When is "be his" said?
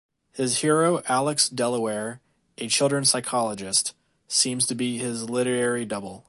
4.75-5.29